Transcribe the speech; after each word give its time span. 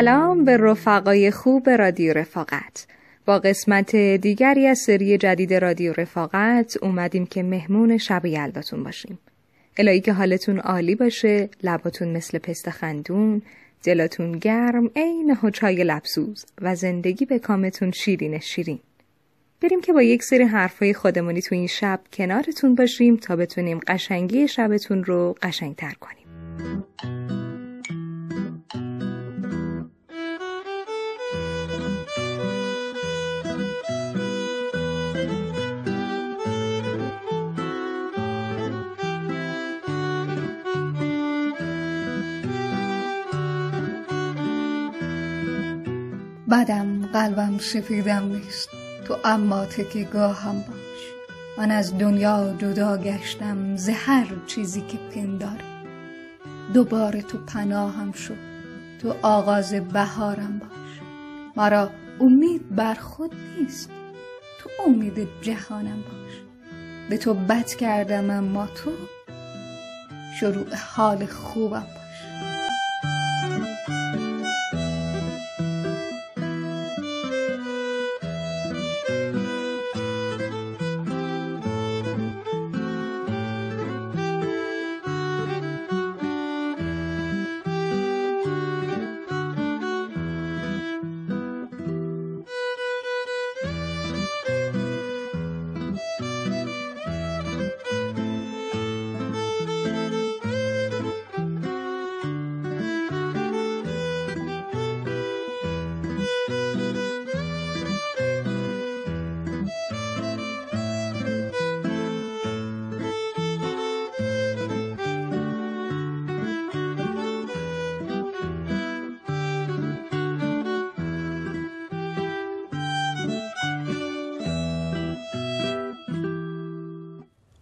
سلام 0.00 0.44
به 0.44 0.56
رفقای 0.56 1.30
خوب 1.30 1.70
رادیو 1.70 2.12
رفاقت. 2.12 2.86
با 3.26 3.38
قسمت 3.38 3.96
دیگری 3.96 4.66
از 4.66 4.78
سری 4.78 5.18
جدید 5.18 5.54
رادیو 5.54 5.92
رفاقت 5.92 6.76
اومدیم 6.82 7.26
که 7.26 7.42
مهمون 7.42 7.98
شب 7.98 8.26
یلداتون 8.26 8.82
باشیم. 8.82 9.18
الهی 9.76 10.00
که 10.00 10.12
حالتون 10.12 10.58
عالی 10.58 10.94
باشه 10.94 11.48
لباتون 11.62 12.08
مثل 12.08 12.38
پست 12.38 12.70
خندون 12.70 13.42
دلاتون 13.84 14.32
گرم 14.32 14.90
عین 14.96 15.36
چای 15.52 15.84
لبسوز 15.84 16.46
و 16.60 16.74
زندگی 16.74 17.24
به 17.24 17.38
کامتون 17.38 17.90
شیرین 17.90 18.38
شیرین. 18.38 18.78
بریم 19.62 19.80
که 19.80 19.92
با 19.92 20.02
یک 20.02 20.22
سری 20.22 20.44
حرفای 20.44 20.94
خودمونی 20.94 21.42
تو 21.42 21.54
این 21.54 21.66
شب 21.66 22.00
کنارتون 22.12 22.74
باشیم 22.74 23.16
تا 23.16 23.36
بتونیم 23.36 23.80
قشنگی 23.86 24.48
شبتون 24.48 25.04
رو 25.04 25.34
قشنگتر 25.42 25.92
کنیم. 26.00 27.39
بدم 46.50 47.06
قلبم 47.06 47.58
سفیدم 47.58 48.24
نیست. 48.24 48.68
تو 49.04 49.16
اما 49.24 49.66
گاهم 50.12 50.54
باش. 50.54 51.00
من 51.58 51.70
از 51.70 51.98
دنیا 51.98 52.54
جدا 52.58 52.96
گشتم 52.96 53.76
ز 53.76 53.88
هر 53.88 54.26
چیزی 54.46 54.80
که 54.80 54.98
پنداره 55.14 55.64
دوباره 56.74 57.22
تو 57.22 57.38
پناهم 57.38 58.12
شد. 58.12 58.36
تو 59.02 59.14
آغاز 59.22 59.74
بهارم 59.74 60.58
باش. 60.58 61.00
مرا 61.56 61.90
امید 62.20 62.76
بر 62.76 62.94
خود 62.94 63.34
نیست. 63.58 63.90
تو 64.60 64.70
امید 64.86 65.28
جهانم 65.42 66.02
باش. 66.02 66.42
به 67.10 67.16
تو 67.16 67.34
بد 67.34 67.66
کردم 67.66 68.30
اما 68.30 68.66
تو 68.66 68.90
شروع 70.40 70.74
حال 70.74 71.26
خوبم. 71.26 71.86
باش 71.94 71.99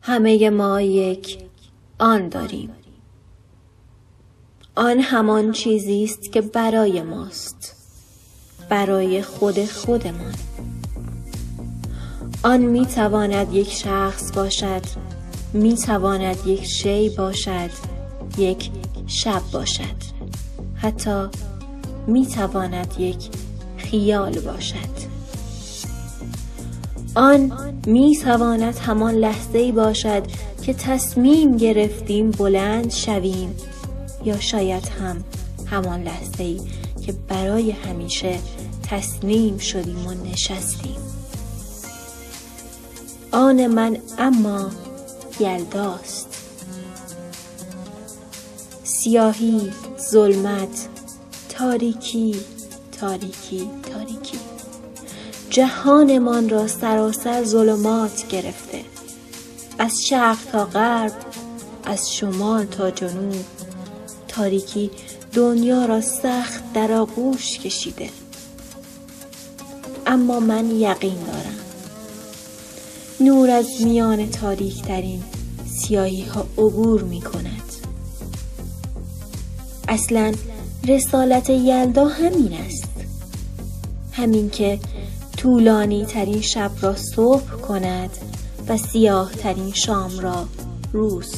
همه 0.08 0.50
ما 0.50 0.80
یک 0.80 1.38
آن 1.98 2.28
داریم. 2.28 2.70
آن 4.76 5.00
همان 5.00 5.52
چیزی 5.52 6.04
است 6.04 6.32
که 6.32 6.40
برای 6.40 7.02
ماست 7.02 7.76
برای 8.68 9.22
خود 9.22 9.64
خودمان. 9.64 10.34
آن 12.42 12.60
می 12.60 12.86
تواند 12.86 13.54
یک 13.54 13.72
شخص 13.72 14.32
باشد 14.32 14.82
می 15.52 15.74
تواند 15.74 16.46
یک 16.46 16.64
شی 16.64 17.08
باشد 17.08 17.70
یک 18.38 18.70
شب 19.06 19.42
باشد. 19.52 19.98
حتی 20.74 21.26
می 22.06 22.26
تواند 22.26 22.94
یک 22.98 23.28
خیال 23.76 24.40
باشد. 24.40 25.07
آن 27.18 27.52
می 27.86 28.16
تواند 28.16 28.78
همان 28.78 29.14
لحظه 29.14 29.58
ای 29.58 29.72
باشد 29.72 30.22
که 30.62 30.74
تصمیم 30.74 31.56
گرفتیم 31.56 32.30
بلند 32.30 32.90
شویم 32.90 33.56
یا 34.24 34.40
شاید 34.40 34.88
هم 34.88 35.24
همان 35.66 36.02
لحظه 36.02 36.42
ای 36.42 36.60
که 37.06 37.14
برای 37.28 37.70
همیشه 37.70 38.38
تسلیم 38.90 39.58
شدیم 39.58 40.06
و 40.06 40.14
نشستیم. 40.32 40.96
آن 43.32 43.66
من 43.66 43.96
اما 44.18 44.70
یلداست. 45.40 46.28
سیاهی 48.84 49.70
ظلمت 50.10 50.88
تاریکی 51.48 52.36
تاریکی 53.00 53.70
تاریکی. 53.92 54.47
جهانمان 55.50 56.48
را 56.48 56.66
سراسر 56.66 57.44
ظلمات 57.44 58.28
گرفته. 58.28 58.84
از 59.78 60.04
شرق 60.06 60.38
تا 60.52 60.64
غرب 60.64 61.12
از 61.84 62.14
شمال 62.14 62.64
تا 62.64 62.90
جنوب. 62.90 63.44
تاریکی 64.28 64.90
دنیا 65.32 65.84
را 65.84 66.00
سخت 66.00 66.72
در 66.72 66.92
آغوش 66.92 67.58
کشیده. 67.58 68.10
اما 70.06 70.40
من 70.40 70.70
یقین 70.70 71.18
دارم. 71.26 71.58
نور 73.20 73.50
از 73.50 73.66
میان 73.80 74.30
تاریک 74.30 74.82
ترین 74.82 75.22
سیاهی 75.66 76.22
ها 76.22 76.46
عبور 76.58 77.02
می 77.02 77.20
کند 77.20 77.62
اصلا 79.88 80.32
رسالت 80.88 81.50
یلدا 81.50 82.08
همین 82.08 82.52
است. 82.52 82.88
همین 84.12 84.50
که 84.50 84.78
طولانی 85.38 86.04
ترین 86.04 86.40
شب 86.40 86.70
را 86.82 86.94
صبح 86.94 87.50
کند 87.50 88.10
و 88.68 88.76
سیاه 88.76 89.32
ترین 89.32 89.72
شام 89.72 90.10
را 90.20 90.46
روز. 90.92 91.32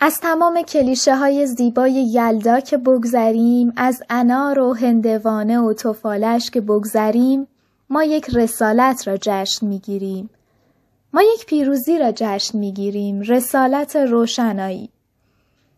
از 0.00 0.20
تمام 0.20 0.62
کلیشه 0.62 1.16
های 1.16 1.46
زیبای 1.46 1.92
یلدا 1.92 2.60
که 2.60 2.76
بگذریم 2.76 3.72
از 3.76 4.02
انار 4.10 4.58
و 4.58 4.74
هندوانه 4.74 5.60
و 5.60 5.72
توفالش 5.72 6.50
که 6.50 6.60
بگذریم 6.60 7.46
ما 7.90 8.04
یک 8.04 8.30
رسالت 8.32 9.08
را 9.08 9.16
جشن 9.16 9.66
می‌گیریم. 9.66 10.30
ما 11.12 11.22
یک 11.22 11.46
پیروزی 11.46 11.98
را 11.98 12.12
جشن 12.14 12.58
می‌گیریم. 12.58 13.20
رسالت 13.20 13.96
روشنایی. 13.96 14.90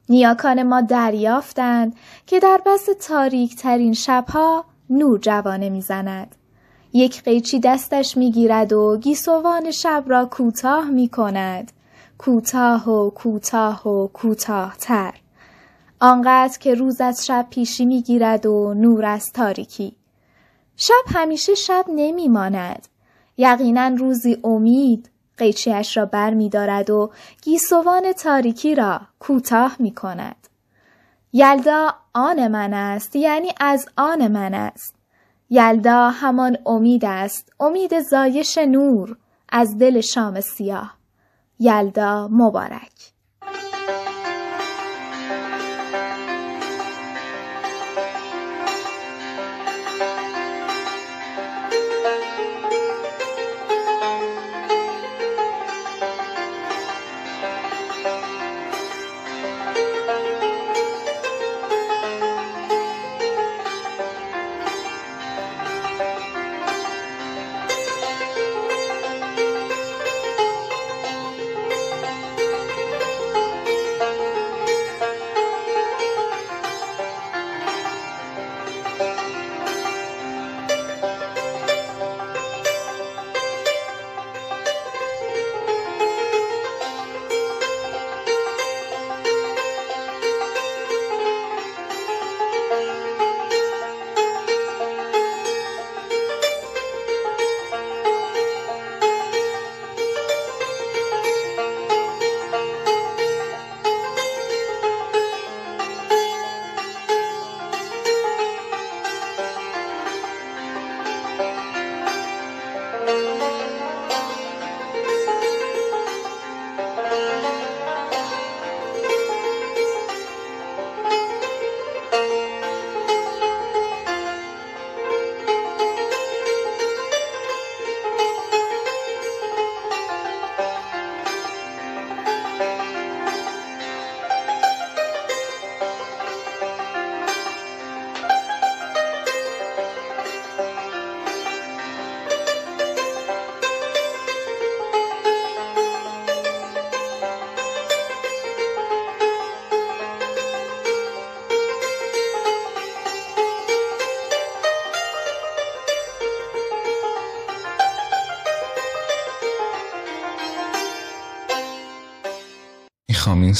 نیاکان 0.08 0.62
ما 0.62 0.80
دریافتند 0.80 1.96
که 2.26 2.40
در 2.40 2.60
بس 2.66 2.88
تاریک 3.08 3.56
ترین 3.56 3.92
شبها 3.92 4.64
نور 4.90 5.18
جوانه 5.18 5.70
می‌زند. 5.70 6.34
یک 6.92 7.22
قیچی 7.22 7.60
دستش 7.60 8.16
می‌گیرد 8.16 8.72
و 8.72 8.98
گیسوان 9.02 9.70
شب 9.70 10.04
را 10.06 10.26
کوتاه 10.26 10.90
می 10.90 11.08
کند. 11.08 11.72
کوتاه 12.18 12.90
و 12.90 13.10
کوتاه 13.10 13.88
و 13.88 14.06
کوتاه 14.06 14.76
تر. 14.80 15.14
آنقدر 16.00 16.58
که 16.58 16.74
روز 16.74 17.00
از 17.00 17.26
شب 17.26 17.46
پیشی 17.50 17.84
می‌گیرد 17.84 18.46
و 18.46 18.74
نور 18.74 19.04
از 19.04 19.32
تاریکی. 19.32 19.97
شب 20.80 21.04
همیشه 21.14 21.54
شب 21.54 21.84
نمی 21.88 22.28
ماند. 22.28 22.88
یقینا 23.36 23.88
روزی 23.88 24.38
امید 24.44 25.10
قیچیش 25.36 25.96
را 25.96 26.06
بر 26.06 26.34
می 26.34 26.48
دارد 26.48 26.90
و 26.90 27.10
گیسوان 27.42 28.12
تاریکی 28.12 28.74
را 28.74 29.00
کوتاه 29.18 29.76
می 29.78 29.94
کند. 29.94 30.48
یلدا 31.32 31.94
آن 32.14 32.48
من 32.48 32.74
است 32.74 33.16
یعنی 33.16 33.52
از 33.60 33.88
آن 33.96 34.28
من 34.28 34.54
است. 34.54 34.94
یلدا 35.50 36.10
همان 36.10 36.58
امید 36.66 37.04
است 37.04 37.52
امید 37.60 38.00
زایش 38.00 38.58
نور 38.58 39.16
از 39.48 39.78
دل 39.78 40.00
شام 40.00 40.40
سیاه 40.40 40.98
یلدا 41.58 42.28
مبارک 42.28 43.12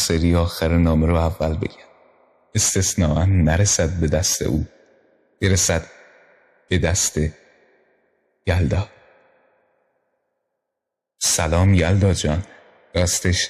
سری 0.08 0.34
آخر 0.34 0.68
نامه 0.68 1.06
رو 1.06 1.16
اول 1.16 1.56
بگم. 1.56 1.88
استثناء 2.54 3.24
نرسد 3.24 3.90
به 4.00 4.06
دست 4.06 4.42
او 4.42 4.66
برسد 5.40 5.86
به 6.68 6.78
دست 6.78 7.20
یلدا. 8.46 8.88
سلام 11.18 11.74
یلدا 11.74 12.12
جان. 12.12 12.42
راستش 12.94 13.48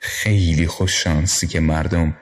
خیلی 0.00 0.66
خوش 0.66 1.04
شانسی 1.04 1.46
که 1.46 1.60
مردم 1.60 2.16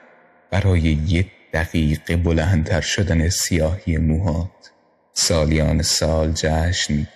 برای 0.51 0.81
یک 0.81 1.27
دقیقه 1.53 2.17
بلندتر 2.17 2.81
شدن 2.81 3.29
سیاهی 3.29 3.97
موهات. 3.97 4.71
سالیان 5.13 5.81
سال 5.81 6.31
جشن 6.31 7.07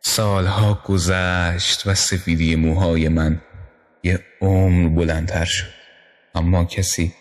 سالها 0.00 0.82
گذشت 0.84 1.86
و 1.86 1.94
سفیدی 1.94 2.56
موهای 2.56 3.08
من 3.08 3.40
یه 4.02 4.20
عمر 4.40 4.88
بلندتر 4.88 5.44
شد. 5.44 5.82
اما 6.34 6.64
کسی 6.64 7.14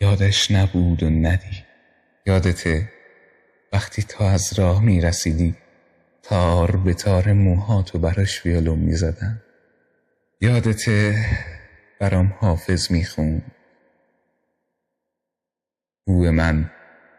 یادش 0.00 0.50
نبود 0.50 1.02
و 1.02 1.10
ندی 1.10 1.64
یادته 2.26 2.88
وقتی 3.72 4.02
تا 4.02 4.30
از 4.30 4.58
راه 4.58 4.84
می 4.84 5.00
رسیدی 5.00 5.54
تار 6.22 6.76
به 6.76 6.94
تار 6.94 7.32
موهاتو 7.32 7.98
براش 7.98 8.46
ویولون 8.46 8.78
می 8.78 8.92
زدن 8.92 9.42
یادته 10.40 11.24
برام 12.00 12.34
حافظ 12.38 12.92
می 12.92 13.04
خون 13.04 13.42
او 16.06 16.30
من 16.30 16.70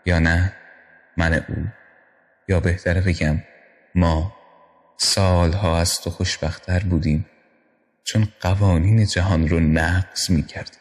یا 0.06 0.20
نه؟ 0.20 0.54
من 1.18 1.34
او. 1.34 1.56
یا 2.48 2.60
بهتره 2.60 3.02
بگم 3.02 3.44
ما 3.96 4.36
سالها 4.98 5.80
از 5.80 6.02
تو 6.02 6.10
خوشبختتر 6.10 6.80
بودیم. 6.80 7.26
چون 8.04 8.28
قوانین 8.42 9.06
جهان 9.06 9.50
رو 9.50 9.60
نقض 9.60 10.30
می 10.30 10.44
کردیم 10.44 10.80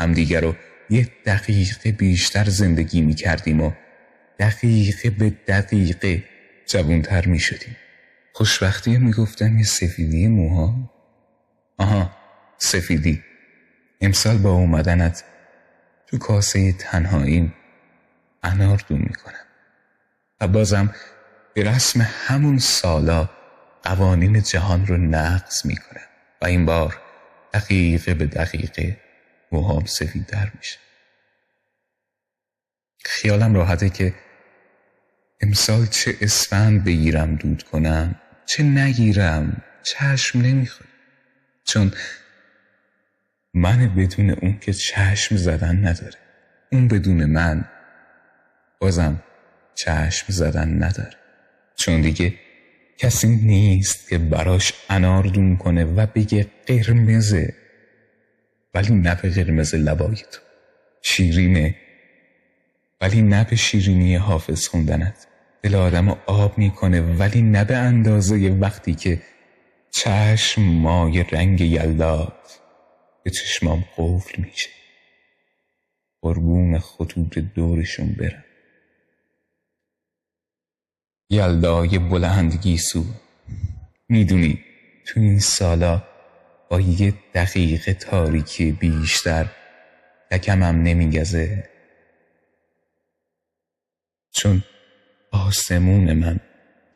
همدیگر 0.00 0.40
رو 0.40 0.54
یه 0.90 1.08
دقیقه 1.26 1.92
بیشتر 1.92 2.44
زندگی 2.44 3.00
می 3.00 3.14
کردیم 3.14 3.60
و 3.60 3.72
دقیقه 4.38 5.10
به 5.10 5.30
دقیقه 5.30 6.24
جوانتر 6.66 7.26
می 7.26 7.38
شدیم 7.38 7.76
خوشبختی 8.32 8.96
می 8.96 9.12
گفتن 9.12 9.58
یه 9.58 9.64
سفیدی 9.64 10.28
موها؟ 10.28 10.90
آها 11.78 12.10
سفیدی. 12.58 13.22
امسال 14.00 14.38
با 14.38 14.50
اومدنت 14.50 15.24
تو 16.06 16.18
کاسه 16.18 16.72
تنهاییم 16.72 17.54
انار 18.42 18.84
دون 18.88 18.98
می‌کنم. 18.98 19.46
و 20.40 20.48
بازم 20.48 20.94
به 21.54 21.62
رسم 21.62 22.00
همون 22.26 22.58
سالا 22.58 23.28
قوانین 23.82 24.42
جهان 24.42 24.86
رو 24.86 24.96
نقض 24.96 25.66
می‌کنم. 25.66 26.07
و 26.42 26.46
این 26.46 26.66
بار 26.66 27.00
دقیقه 27.52 28.14
به 28.14 28.26
دقیقه 28.26 29.00
موهام 29.52 29.84
سفیدتر 29.84 30.50
میشه. 30.58 30.78
خیالم 33.04 33.54
راحته 33.54 33.88
که 33.88 34.14
امسال 35.40 35.86
چه 35.86 36.14
اسفند 36.20 36.84
بگیرم 36.84 37.36
دود 37.36 37.62
کنم 37.62 38.20
چه 38.46 38.62
نگیرم 38.62 39.62
چشم 39.82 40.40
نمی‌خواد 40.40 40.88
چون 41.64 41.92
من 43.54 43.94
بدون 43.94 44.30
اون 44.30 44.58
که 44.58 44.72
چشم 44.72 45.36
زدن 45.36 45.86
نداره. 45.86 46.18
اون 46.72 46.88
بدون 46.88 47.24
من 47.24 47.64
بازم 48.80 49.22
چشم 49.74 50.26
زدن 50.28 50.82
نداره. 50.82 51.16
چون 51.76 52.00
دیگه 52.00 52.34
کسی 52.98 53.28
نیست 53.28 54.08
که 54.08 54.18
براش 54.18 54.72
انار 54.90 55.22
دون 55.22 55.56
کنه 55.56 55.84
و 55.84 56.06
بگه 56.14 56.46
قرمزه 56.66 57.54
ولی 58.74 58.94
نه 58.94 59.14
به 59.22 59.30
قرمز 59.30 59.74
لبای 59.74 60.16
تو 60.16 60.40
شیرینه. 61.02 61.74
ولی 63.00 63.22
نه 63.22 63.44
به 63.44 63.56
شیرینی 63.56 64.16
حافظ 64.16 64.68
خوندنت. 64.68 65.26
دل 65.62 65.74
آدم 65.74 66.08
آب 66.26 66.58
می‌کنه 66.58 67.00
ولی 67.00 67.42
نه 67.42 67.64
به 67.64 67.76
اندازه 67.76 68.50
وقتی 68.60 68.94
که 68.94 69.22
چشم 69.90 70.62
مای 70.62 71.24
رنگ 71.32 71.60
یلدات 71.60 72.60
به 73.22 73.30
چشمام 73.30 73.84
قفل 73.96 74.42
میشه. 74.42 74.70
قربون 76.22 76.78
خطوط 76.78 77.38
دورشون 77.38 78.12
برم. 78.12 78.44
یلدای 81.30 81.98
بلند 81.98 82.54
گیسو 82.54 83.04
می‌دونی 84.08 84.64
تو 85.06 85.20
این 85.20 85.38
سالا 85.38 86.02
با 86.70 86.80
یه 86.80 87.14
دقیقه 87.34 87.94
تاریکی 87.94 88.72
بیشتر 88.72 89.46
یکمم 90.32 90.82
نمیگزه. 90.82 91.68
چون 94.30 94.62
آسمون 95.32 96.12
من 96.12 96.40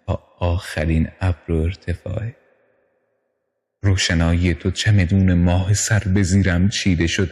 با 0.06 0.22
آخرین 0.38 1.08
ابر 1.20 1.52
و 1.52 1.62
ارتفاعه 1.62 2.36
روشنایی 3.82 4.54
تو 4.54 4.70
چمدون 4.70 5.34
ماه 5.34 5.74
سر 5.74 5.98
به 5.98 6.22
زیرم 6.22 6.68
چیده 6.68 7.06
شد 7.06 7.30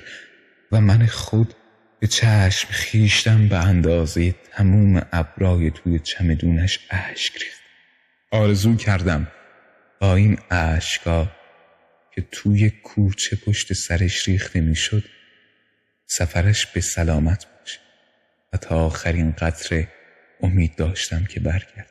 و 0.72 0.80
من 0.80 1.06
خود 1.06 1.54
به 2.00 2.06
چشم 2.06 2.68
خیشتم 2.70 3.48
به 3.48 3.56
اندازه 3.56 4.32
تموم 4.32 5.02
ابرای 5.12 5.70
توی 5.70 5.98
چمدونش 5.98 6.78
اشک 6.90 7.34
ریخت. 7.42 7.60
آرزو 8.30 8.76
کردم 8.76 9.26
با 10.00 10.14
این 10.16 10.38
اشکا 10.50 11.32
که 12.14 12.22
توی 12.32 12.70
کوچه 12.70 13.36
پشت 13.36 13.72
سرش 13.72 14.28
ریخته 14.28 14.60
می‌شد 14.60 15.04
سفرش 16.06 16.66
به 16.66 16.80
سلامت 16.80 17.46
باشه 17.58 17.78
و 18.52 18.56
تا 18.56 18.86
آخرین 18.86 19.32
قطره 19.32 19.88
امید 20.42 20.76
داشتم 20.76 21.24
که 21.24 21.40
برگرد. 21.40 21.90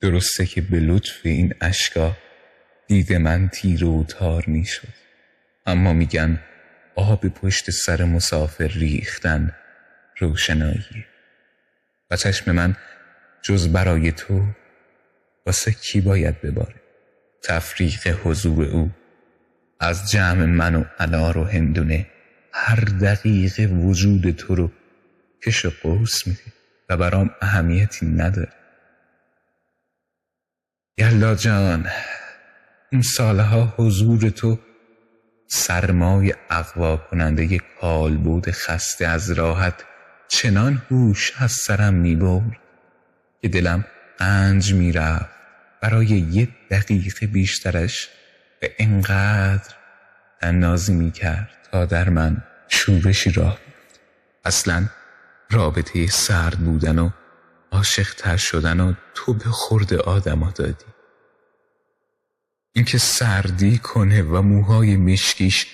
درسته 0.00 0.46
که 0.46 0.60
به 0.60 0.80
لطف 0.80 1.20
این 1.22 1.54
اشکا 1.60 2.16
دید 2.86 3.12
من 3.12 3.48
تیر 3.48 3.84
و 3.84 4.04
تار 4.04 4.44
می‌شد 4.46 4.94
اما 5.66 5.92
میگن 5.92 6.40
آب 6.96 7.28
پشت 7.28 7.70
سر 7.70 8.04
مسافر 8.04 8.66
ریختن 8.66 9.54
روشنایی. 10.18 11.06
و 12.10 12.16
چشم 12.16 12.52
من 12.52 12.76
جز 13.42 13.68
برای 13.68 14.12
تو 14.12 14.46
واسه 15.46 15.72
کی 15.72 16.00
باید 16.00 16.40
بباره؟ 16.40 16.74
تفریق 17.42 18.20
حضور 18.24 18.64
او 18.64 18.90
از 19.80 20.10
جمع 20.10 20.44
من 20.44 20.74
و 20.74 20.84
انار 20.98 21.38
و 21.38 21.44
هندونه 21.44 22.06
هر 22.52 22.80
دقیقه 22.80 23.66
وجود 23.66 24.30
تو 24.30 24.54
رو 24.54 24.70
کش 25.42 25.64
و 25.64 25.72
قوس 25.82 26.26
میده 26.26 26.52
و 26.88 26.96
برام 26.96 27.30
اهمیتی 27.40 28.06
نداره. 28.06 28.52
یلا 30.98 31.34
جان 31.34 31.86
این 32.90 33.02
سالها 33.02 33.74
حضور 33.76 34.30
تو 34.30 34.58
سرمای 35.48 36.34
اقوا 36.50 36.96
کننده 36.96 37.58
کالبود 37.80 38.50
خسته 38.50 39.06
از 39.06 39.30
راحت 39.30 39.74
چنان 40.28 40.82
هوش 40.90 41.32
از 41.38 41.52
سرم 41.52 41.94
می‌برد 41.94 42.58
که 43.42 43.48
دلم 43.48 43.84
قنج 44.18 44.74
می‌رفت 44.74 45.30
برای 45.80 46.06
یه 46.06 46.48
دقیقه 46.70 47.26
بیشترش 47.26 48.08
به 48.60 48.74
انقدر 48.78 49.74
تنازی 50.40 50.94
می‌کرد 50.94 51.50
تا 51.72 51.84
در 51.84 52.08
من 52.08 52.42
شورشی 52.68 53.30
راه 53.32 53.58
بیفت. 53.66 54.00
اصلا 54.44 54.86
رابطه 55.50 56.06
سرد 56.06 56.58
بودن 56.58 56.98
و 56.98 57.10
عاشق 57.72 58.14
تر 58.14 58.36
شدن 58.36 58.80
و 58.80 58.94
تو 59.14 59.34
به 59.34 59.44
خورد 59.44 59.94
آدما 59.94 60.50
دادی 60.50 60.95
اینکه 62.76 62.98
سردی 62.98 63.78
کنه 63.78 64.22
و 64.22 64.42
موهای 64.42 64.96
مشکیش 64.96 65.66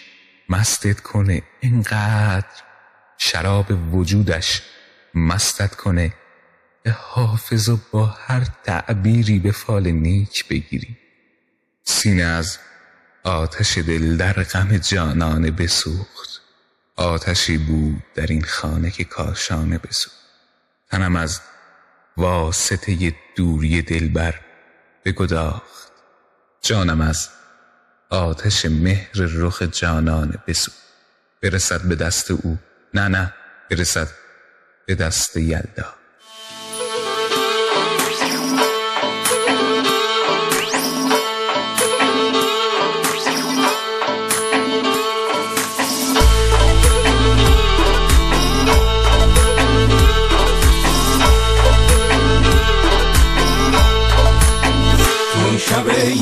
مستت 0.49 1.01
کنه 1.01 1.43
اینقدر 1.61 2.63
شراب 3.19 3.95
وجودش 3.95 4.63
مستت 5.15 5.75
کنه 5.75 6.15
به 6.83 6.91
حافظ 6.91 7.69
و 7.69 7.79
با 7.93 8.07
هر 8.07 8.47
تعبیری 8.65 9.39
به 9.39 9.53
فال 9.53 9.91
نیک 9.91 10.49
بگیری. 10.49 10.97
سینه 11.85 12.23
از 12.23 12.59
آتش 13.25 13.79
دل 13.79 14.17
در 14.17 14.33
غم 14.33 14.77
جانانه 14.77 15.51
بسوخت. 15.51 16.41
آتشی 16.97 17.59
بود 17.59 18.03
در 18.15 18.27
این 18.27 18.45
خانه 18.45 18.91
که 18.91 19.05
کاشانه 19.05 19.79
بسوخت. 19.79 20.17
تنم 20.91 21.17
از 21.17 21.41
واسطه 22.17 23.15
دوری 23.37 23.83
دلبر 23.83 24.41
بگداخت. 25.05 25.92
جانم 26.63 27.01
از 27.01 27.29
آتش 28.11 28.67
مهر 28.67 29.11
رخ 29.15 29.63
جانان 29.63 30.35
بسو 30.47 30.73
برسد 31.43 31.83
به 31.83 31.95
دست 31.95 32.31
او 32.31 32.59
نه 32.95 33.09
نه 33.09 33.35
برسد 33.71 34.09
به 34.87 34.95
دست 34.95 35.37
یلدا 35.37 35.95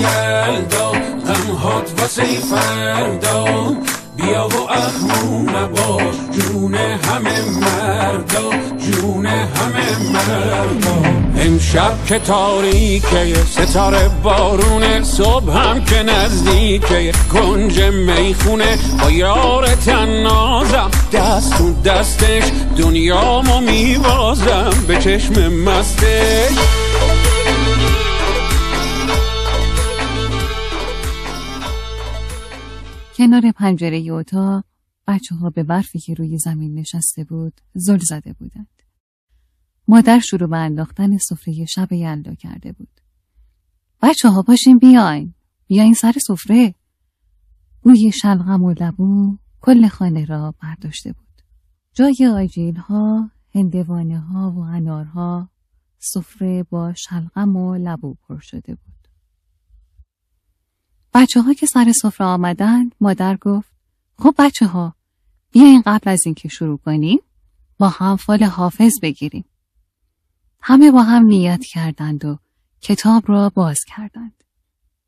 Yeah. 0.01 0.30
غمهات 1.27 1.91
واسه 2.01 2.25
فردا. 2.25 3.45
بیا 4.17 4.49
و 4.49 4.71
اخمو 4.71 5.43
نباش 5.43 6.15
جون 6.33 6.75
همه 6.75 7.41
مردا 7.61 8.51
جون 8.79 9.27
همه 9.27 10.13
مردا. 10.13 11.11
امشب 11.39 11.93
که 12.07 12.19
تاریکه 12.19 13.35
ستاره 13.51 14.11
بارونه 14.23 15.03
صبح 15.03 15.53
هم 15.53 15.85
که 15.85 16.03
نزدیکه. 16.03 17.13
کنج 17.33 17.81
می‌خونه 17.81 18.79
با 19.03 19.11
یار 19.11 19.67
تنازم. 19.67 20.91
دست 21.13 21.59
تو 21.59 21.83
دستش 21.83 22.45
دنیامو 22.79 23.61
میوازم 23.61 24.85
به 24.89 24.97
چشم 24.97 25.49
مستش. 25.49 26.51
کنار 33.31 33.53
پنجره 33.53 34.13
اتاق 34.13 34.65
بچه 35.07 35.35
ها 35.35 35.51
به 35.51 35.63
برفی 35.63 35.99
که 35.99 36.15
روی 36.15 36.39
زمین 36.39 36.75
نشسته 36.75 37.25
بود 37.25 37.61
زل 37.75 37.99
زده 37.99 38.33
بودند. 38.33 38.83
مادر 39.89 40.19
شروع 40.19 40.49
به 40.49 40.57
انداختن 40.57 41.19
سفره 41.19 41.65
شب 41.65 41.93
یلدا 41.93 42.35
کرده 42.35 42.73
بود. 42.73 43.01
بچه 44.03 44.29
ها 44.29 44.43
پاشین 44.43 44.79
بیاین. 44.79 45.35
بیاین 45.67 45.95
سر 45.95 46.13
سفره. 46.27 46.75
بوی 47.83 48.13
شلغم 48.13 48.63
و 48.63 48.75
لبو 48.81 49.37
کل 49.61 49.89
خانه 49.89 50.25
را 50.25 50.55
برداشته 50.63 51.13
بود. 51.13 51.43
جای 51.95 52.27
آجیل 52.35 52.77
ها، 52.77 53.31
هندوانه 53.55 54.21
ها 54.21 54.51
و 54.51 54.59
انارها 54.59 55.49
سفره 55.99 56.63
با 56.63 56.95
شلغم 56.95 57.57
و 57.57 57.75
لبو 57.75 58.15
پر 58.15 58.39
شده 58.39 58.75
بود. 58.75 59.00
بچه 61.15 61.41
ها 61.41 61.55
که 61.55 61.67
سر 61.67 61.93
سفره 61.93 62.27
آمدن 62.27 62.91
مادر 63.01 63.37
گفت 63.37 63.73
خب 64.19 64.35
بچه 64.39 64.67
ها 64.67 64.95
بیاین 65.51 65.83
قبل 65.87 66.11
از 66.11 66.21
اینکه 66.27 66.49
شروع 66.49 66.79
کنیم 66.79 67.19
با 67.79 67.89
هم 67.89 68.17
فال 68.17 68.45
حافظ 68.45 68.93
بگیریم. 69.03 69.45
همه 70.61 70.91
با 70.91 71.03
هم 71.03 71.25
نیت 71.25 71.65
کردند 71.65 72.25
و 72.25 72.39
کتاب 72.81 73.25
را 73.27 73.49
باز 73.49 73.79
کردند. 73.87 74.45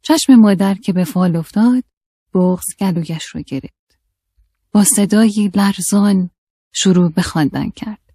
چشم 0.02 0.34
مادر 0.34 0.74
که 0.74 0.92
به 0.92 1.04
فال 1.04 1.36
افتاد 1.36 1.84
بغز 2.34 2.64
گلویش 2.80 3.34
را 3.34 3.40
گرفت. 3.40 3.98
با 4.72 4.84
صدایی 4.84 5.50
لرزان 5.54 6.30
شروع 6.72 7.10
به 7.10 7.22
خواندن 7.22 7.70
کرد. 7.70 8.12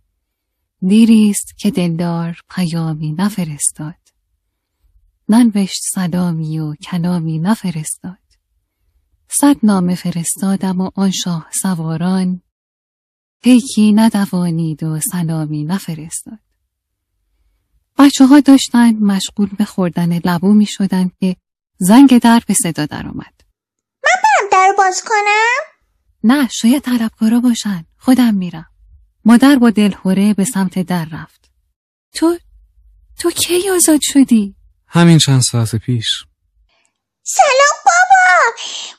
دیریست 0.87 1.57
که 1.57 1.71
دلدار 1.71 2.41
پیامی 2.49 3.11
نفرستاد. 3.11 4.06
ننوشت 5.29 5.81
سلامی 5.93 6.59
و 6.59 6.75
کلامی 6.75 7.39
نفرستاد. 7.39 8.17
صد 9.29 9.55
نامه 9.63 9.95
فرستادم 9.95 10.81
و 10.81 10.89
آن 10.95 11.11
شاه 11.11 11.47
سواران 11.61 12.41
پیکی 13.43 13.93
ندوانید 13.93 14.83
و 14.83 14.99
سلامی 14.99 15.63
نفرستاد. 15.63 16.39
بچه 17.97 18.25
ها 18.25 18.39
داشتن 18.39 18.95
مشغول 18.95 19.49
به 19.57 19.65
خوردن 19.65 20.17
لبو 20.17 20.53
می 20.53 20.65
شدن 20.65 21.11
که 21.19 21.35
زنگ 21.77 22.17
در 22.17 22.43
به 22.47 22.53
صدا 22.53 22.85
در 22.85 23.07
آمد. 23.07 23.33
من 24.03 24.21
برم 24.23 24.49
در 24.51 24.73
باز 24.77 25.03
کنم؟ 25.03 25.77
نه 26.23 26.47
شاید 26.47 26.83
طلبکارا 26.83 27.39
باشن. 27.39 27.85
خودم 27.97 28.35
میرم. 28.35 28.65
مادر 29.25 29.55
با 29.55 29.69
دلهوره 29.69 30.33
به 30.33 30.43
سمت 30.43 30.79
در 30.79 31.05
رفت. 31.05 31.51
تو 32.13 32.37
تو 33.19 33.31
کی 33.31 33.69
آزاد 33.69 33.99
شدی؟ 34.01 34.56
همین 34.87 35.17
چند 35.17 35.41
ساعت 35.41 35.75
پیش. 35.75 36.23
سلام 37.23 37.77
بابا. 37.85 38.39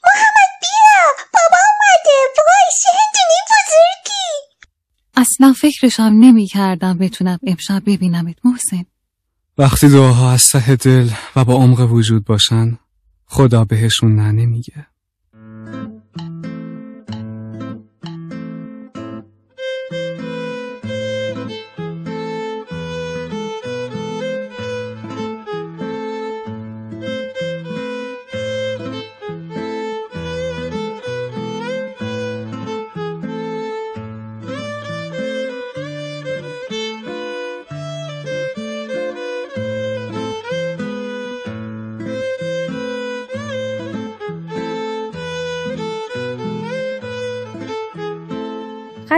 محمد 0.04 0.52
بیا. 0.60 1.24
بابا 1.34 1.58
اومده. 1.68 2.18
وای 2.36 2.70
هندونی 2.86 3.40
بزرگی. 3.50 4.58
اصلا 5.16 5.52
فکرشم 5.52 6.02
نمی 6.02 6.46
کردم 6.46 6.98
بتونم 6.98 7.38
امشب 7.46 7.82
ببینمت 7.86 8.36
محسن. 8.44 8.84
وقتی 9.58 9.88
دعاها 9.88 10.32
از 10.32 10.42
ته 10.52 10.76
دل 10.76 11.10
و 11.36 11.44
با 11.44 11.54
عمق 11.54 11.80
وجود 11.92 12.24
باشن 12.24 12.78
خدا 13.26 13.64
بهشون 13.64 14.16
نه 14.16 14.32
نمیگه 14.32 14.86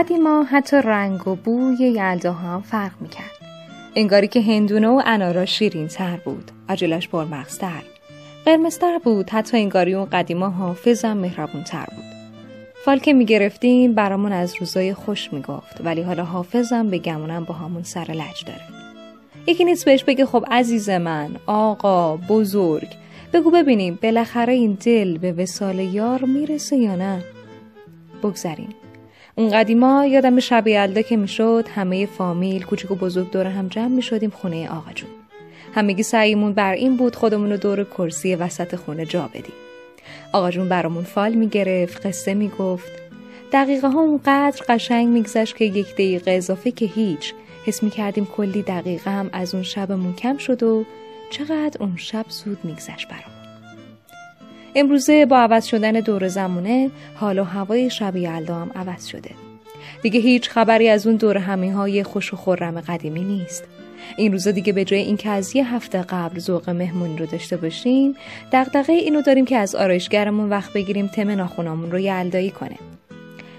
قدیما 0.01 0.43
حتی 0.43 0.77
رنگ 0.77 1.27
و 1.27 1.35
بوی 1.35 1.75
یلدا 1.77 2.33
هم 2.33 2.61
فرق 2.61 2.91
می‌کرد. 3.01 3.37
انگاری 3.95 4.27
که 4.27 4.41
هندونه 4.41 4.87
و 4.87 5.01
انارا 5.05 5.45
شیرین 5.45 5.87
تر 5.87 6.15
بود. 6.25 6.51
آجلش 6.69 7.07
برمغزتر. 7.07 7.83
قرمزتر 8.45 8.97
بود 9.03 9.29
حتی 9.29 9.57
انگاری 9.57 9.93
اون 9.93 10.05
قدیما 10.05 10.49
حافظم 10.49 11.17
مهربون 11.17 11.63
تر 11.63 11.85
بود. 11.85 12.05
فال 12.85 12.99
که 12.99 13.13
می‌گرفتیم 13.13 13.93
برامون 13.93 14.31
از 14.31 14.55
روزای 14.59 14.93
خوش 14.93 15.33
می‌گفت 15.33 15.81
ولی 15.83 16.01
حالا 16.01 16.23
حافظم 16.23 16.89
به 16.89 16.97
گمونم 16.97 17.43
با 17.43 17.53
همون 17.53 17.83
سر 17.83 18.05
لج 18.09 18.45
داره. 18.45 18.61
یکی 19.47 19.65
نیست 19.65 19.85
بهش 19.85 20.03
بگه 20.03 20.25
خب 20.25 20.45
عزیز 20.51 20.89
من 20.89 21.29
آقا 21.45 22.17
بزرگ 22.17 22.87
بگو 23.33 23.51
ببینیم 23.51 23.99
بالاخره 24.03 24.53
این 24.53 24.77
دل 24.85 25.17
به 25.17 25.31
وسال 25.31 25.79
یار 25.79 26.25
می‌رسه 26.25 26.75
یا 26.77 26.95
نه 26.95 27.23
بگذریم 28.23 28.69
اون 29.35 29.49
قدیما 29.49 30.05
یادم 30.05 30.39
شب 30.39 30.67
یلدا 30.67 31.01
که 31.01 31.17
می‌شد 31.17 31.67
همه 31.75 32.05
فامیل 32.05 32.63
کوچیک 32.63 32.91
و 32.91 32.95
بزرگ 32.95 33.31
دور 33.31 33.47
هم 33.47 33.67
جمع 33.67 33.87
می‌شدیم 33.87 34.29
خونه 34.29 34.69
آقا 34.69 34.91
جون. 34.95 35.09
همگی 35.75 36.03
سعیمون 36.03 36.53
بر 36.53 36.73
این 36.73 36.97
بود 36.97 37.15
خودمون 37.15 37.51
رو 37.51 37.57
دور 37.57 37.83
کرسی 37.83 38.35
وسط 38.35 38.75
خونه 38.75 39.05
جا 39.05 39.29
بدیم. 39.33 39.53
آقا 40.33 40.51
جون 40.51 40.69
برامون 40.69 41.03
فال 41.03 41.33
می‌گرفت 41.33 42.05
قصه 42.05 42.33
می‌گفت. 42.33 42.91
دقیقه 43.53 43.87
ها 43.89 44.01
اونقدر 44.01 44.63
قشنگ 44.69 45.07
میگذشت 45.07 45.55
که 45.55 45.65
یک 45.65 45.93
دقیقه 45.93 46.31
اضافه 46.31 46.71
که 46.71 46.85
هیچ. 46.85 47.33
حس 47.65 47.83
می‌کردیم 47.83 48.25
کلی 48.25 48.61
دقیقه 48.61 49.11
هم 49.11 49.29
از 49.33 49.53
اون 49.53 49.63
شبمون 49.63 50.13
کم 50.13 50.37
شد 50.37 50.63
و 50.63 50.85
چقدر 51.29 51.77
اون 51.79 51.93
شب 51.97 52.25
زود 52.29 52.57
میگذشت 52.63 53.07
برامون 53.07 53.30
امروزه 54.75 55.25
با 55.25 55.37
عوض 55.37 55.65
شدن 55.65 55.91
دور 55.91 56.27
زمونه 56.27 56.91
حال 57.15 57.39
و 57.39 57.43
هوای 57.43 57.89
شب 57.89 58.15
یلدا 58.15 58.55
هم 58.55 58.71
عوض 58.75 59.07
شده. 59.07 59.29
دیگه 60.01 60.19
هیچ 60.19 60.49
خبری 60.49 60.89
از 60.89 61.07
اون 61.07 61.15
دور 61.15 61.37
همی 61.37 61.69
های 61.69 62.03
خوش 62.03 62.33
و 62.33 62.37
خورم 62.37 62.81
قدیمی 62.81 63.23
نیست. 63.23 63.63
این 64.17 64.31
روزا 64.31 64.51
دیگه 64.51 64.73
به 64.73 64.85
جای 64.85 64.99
اینکه 64.99 65.29
از 65.29 65.55
یه 65.55 65.75
هفته 65.75 66.01
قبل 66.01 66.39
ذوق 66.39 66.69
مهمون 66.69 67.17
رو 67.17 67.25
داشته 67.25 67.57
باشیم 67.57 68.15
دغدغه 68.51 68.93
اینو 68.93 69.21
داریم 69.21 69.45
که 69.45 69.57
از 69.57 69.75
آرایشگرمون 69.75 70.49
وقت 70.49 70.73
بگیریم 70.73 71.07
تم 71.07 71.29
ناخونامون 71.29 71.91
رو 71.91 71.99
یلدایی 71.99 72.51
کنه. 72.51 72.75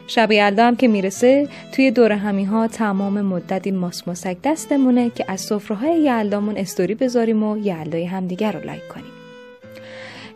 شب 0.07 0.33
یلدا 0.33 0.66
هم 0.66 0.76
که 0.76 0.88
می‌رسه 0.88 1.49
توی 1.73 1.90
دور 1.90 2.12
همی 2.12 2.45
ها 2.45 2.69
تمام 2.69 3.21
مدت 3.21 3.66
این 3.66 3.76
ماسماسک 3.76 4.37
دستمونه 4.45 5.11
که 5.11 5.25
از 5.28 5.40
سفره 5.40 5.76
های 5.76 6.00
یلدامون 6.00 6.57
استوری 6.57 6.95
بذاریم 6.95 7.42
و 7.42 7.59
یلدای 7.59 8.04
همدیگر 8.04 8.52
رو 8.52 8.66
لایک 8.66 8.88
کنیم. 8.88 9.22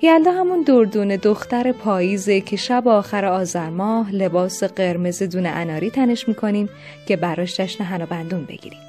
یلدا 0.03 0.33
همون 0.33 0.63
دردون 0.63 1.09
دختر 1.17 1.73
پاییزه 1.73 2.41
که 2.41 2.57
شب 2.57 2.89
آخر 2.89 3.25
آذر 3.25 3.71
ماه 3.71 4.13
لباس 4.13 4.65
قرمز 4.65 5.23
دونه 5.23 5.49
اناری 5.49 5.91
تنش 5.91 6.29
می‌کنیم 6.29 6.69
که 7.07 7.17
براش 7.17 7.57
جشن 7.57 7.85
هنا 7.85 8.07
بندون 8.07 8.45
بگیریم. 8.45 8.81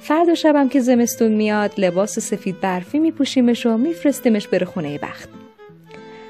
فردا 0.00 0.34
شبم 0.34 0.68
که 0.68 0.80
زمستون 0.80 1.32
میاد 1.32 1.72
لباس 1.78 2.18
سفید 2.18 2.60
برفی 2.60 2.98
میپوشیمش 2.98 3.66
و 3.66 3.76
میفرستیمش 3.76 4.48
بره 4.48 4.66
خونه 4.66 4.98
بخت. 4.98 5.28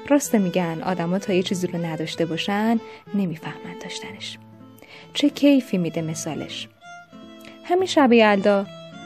راست 0.09 0.35
میگن 0.35 0.81
آدما 0.85 1.19
تا 1.19 1.33
یه 1.33 1.43
چیزی 1.43 1.67
رو 1.67 1.85
نداشته 1.85 2.25
باشن 2.25 2.79
نمی‌فهمن 3.13 3.77
داشتنش. 3.83 4.37
چه 5.13 5.29
کیفی 5.29 5.77
میده 5.77 6.01
مثالش. 6.01 6.67
همین 7.63 7.85
شب 7.85 8.13
یلدا 8.13 8.65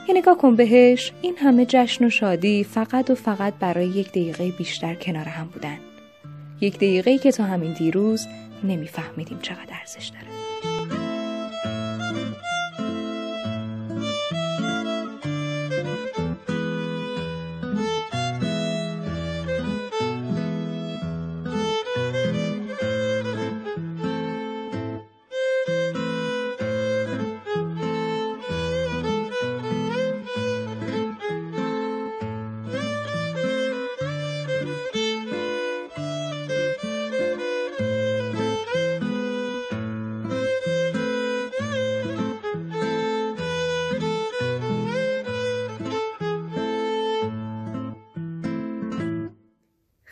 یه 0.10 0.16
نگاه 0.16 0.38
کن 0.38 0.56
بهش 0.56 1.12
این 1.22 1.38
همه 1.38 1.66
جشن 1.66 2.06
و 2.06 2.10
شادی 2.10 2.64
فقط 2.64 3.10
و 3.10 3.16
فقط 3.16 3.54
برای 3.54 3.88
یک 3.88 4.10
دقیقه 4.10 4.52
بیشتر 4.52 4.96
کنار 4.96 5.26
هم 5.26 5.48
بودن. 5.48 5.78
یک 6.62 6.76
دقیقه 6.76 7.18
که 7.18 7.32
تا 7.32 7.44
همین 7.44 7.74
دیروز 7.74 8.28
نمیفهمیدیم 8.64 9.40
چقدر 9.42 9.74
ارزش 9.80 10.08
داره. 10.08 10.29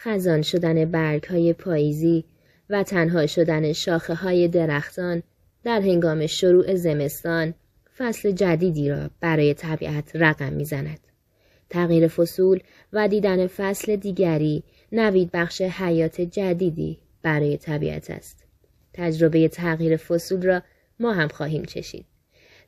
خزان 0.07 0.41
شدن 0.41 0.85
برگ 0.85 1.23
های 1.23 1.53
پاییزی 1.53 2.23
و 2.69 2.83
تنها 2.83 3.27
شدن 3.27 3.73
شاخه 3.73 4.13
های 4.13 4.47
درختان 4.47 5.23
در 5.63 5.81
هنگام 5.81 6.27
شروع 6.27 6.75
زمستان 6.75 7.53
فصل 7.97 8.31
جدیدی 8.31 8.89
را 8.89 9.09
برای 9.19 9.53
طبیعت 9.53 10.11
رقم 10.15 10.53
می‌زند. 10.53 10.99
تغییر 11.69 12.07
فصول 12.07 12.59
و 12.93 13.07
دیدن 13.07 13.47
فصل 13.47 13.95
دیگری 13.95 14.63
نوید 14.91 15.29
بخش 15.33 15.61
حیات 15.61 16.21
جدیدی 16.21 16.99
برای 17.21 17.57
طبیعت 17.57 18.11
است. 18.11 18.43
تجربه 18.93 19.47
تغییر 19.47 19.97
فصول 19.97 20.41
را 20.41 20.61
ما 20.99 21.13
هم 21.13 21.27
خواهیم 21.27 21.65
چشید. 21.65 22.05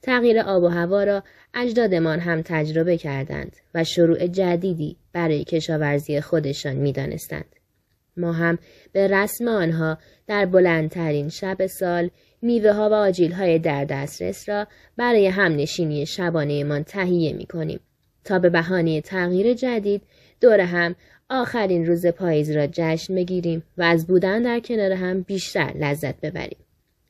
تغییر 0.02 0.40
آب 0.40 0.64
و 0.64 0.68
هوا 0.68 1.04
را 1.04 1.24
اجدادمان 1.54 2.20
هم 2.20 2.42
تجربه 2.42 2.98
کردند 2.98 3.56
و 3.76 3.84
شروع 3.84 4.28
جدیدی 4.28 4.98
برای 5.14 5.44
کشاورزی 5.44 6.22
خودشان 6.22 6.76
می‌دانستند. 6.76 7.56
ما 8.18 8.34
هم 8.34 8.58
به 8.92 9.08
رسم 9.08 9.48
آنها 9.48 9.98
در 10.28 10.46
بلندترین 10.46 11.30
شب 11.30 11.68
سال 11.68 12.10
میوه 12.42 12.72
ها 12.72 12.90
و 12.90 12.94
آجیل 12.94 13.32
های 13.32 13.60
در 13.60 13.86
دسترس 13.86 14.50
را 14.50 14.68
برای 14.98 15.28
همنشینی 15.28 16.06
شبانه 16.06 16.84
تهیه 16.84 17.34
می 17.34 17.46
کنیم 17.46 17.80
تا 18.24 18.40
به 18.40 18.50
بهانه 18.50 19.02
تغییر 19.02 19.54
جدید 19.54 20.02
دور 20.42 20.60
هم 20.60 20.96
آخرین 21.30 21.86
روز 21.86 22.06
پاییز 22.06 22.52
را 22.52 22.68
جشن 22.68 23.16
بگیریم 23.16 23.64
و 23.78 23.84
از 23.84 24.08
بودن 24.08 24.42
در 24.42 24.60
کنار 24.60 24.92
هم 24.92 25.22
بیشتر 25.22 25.74
لذت 25.76 26.22
ببریم. 26.22 26.58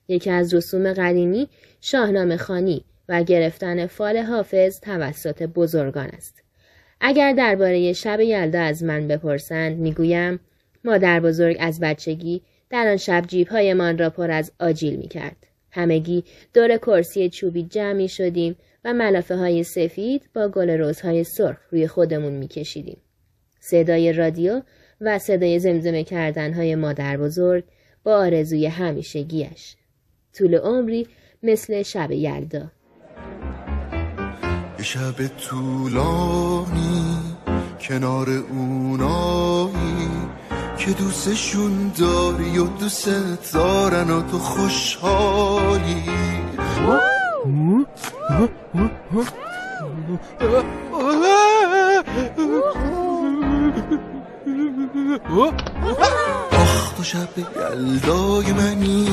یکی 0.09 0.29
از 0.29 0.53
رسوم 0.53 0.93
قدیمی 0.93 1.49
شاهنامه 1.81 2.37
خانی 2.37 2.85
و 3.09 3.23
گرفتن 3.23 3.85
فال 3.85 4.17
حافظ 4.17 4.79
توسط 4.79 5.43
بزرگان 5.43 6.07
است. 6.07 6.43
اگر 7.01 7.33
درباره 7.33 7.93
شب 7.93 8.19
یلدا 8.19 8.59
از 8.59 8.83
من 8.83 9.07
بپرسند 9.07 9.77
می‌گویم 9.77 10.39
مادر 10.83 11.19
بزرگ 11.19 11.57
از 11.59 11.79
بچگی 11.79 12.41
در 12.69 12.87
آن 12.87 12.97
شب 12.97 13.23
جیبهایمان 13.27 13.97
را 13.97 14.09
پر 14.09 14.31
از 14.31 14.51
آجیل 14.59 14.95
می 14.95 15.07
کرد. 15.07 15.35
همگی 15.71 16.23
دور 16.53 16.77
کرسی 16.77 17.29
چوبی 17.29 17.63
جمع 17.63 17.93
می 17.93 18.09
شدیم 18.09 18.55
و 18.85 18.93
ملافه 18.93 19.35
های 19.35 19.63
سفید 19.63 20.29
با 20.33 20.47
گل 20.47 20.69
روزهای 20.69 21.23
سرخ 21.23 21.57
روی 21.71 21.87
خودمون 21.87 22.33
می 22.33 22.47
کشیدیم. 22.47 22.97
صدای 23.59 24.13
رادیو 24.13 24.61
و 25.01 25.19
صدای 25.19 25.59
زمزمه 25.59 26.03
کردن 26.03 26.53
های 26.53 26.75
مادر 26.75 27.17
بزرگ 27.17 27.63
با 28.03 28.15
آرزوی 28.15 28.65
همیشگیش. 28.65 29.75
طول 30.37 30.55
عمری 30.55 31.07
مثل 31.43 31.83
شب 31.83 32.11
یلدا. 32.11 32.71
شب 34.81 35.27
طولانی 35.27 37.17
کنار 37.81 38.29
اونایی 38.29 40.09
که 40.77 40.91
دوستشون 40.91 41.91
داری 41.99 42.57
و 42.57 42.67
دوست 42.67 43.53
دارن 43.53 44.11
و 44.11 44.21
تو 44.21 44.39
خوشحالی. 44.39 46.03
آخ 56.51 56.93
تو 56.97 57.03
شب 57.03 57.29
یلدای 57.37 58.53
منی 58.53 59.07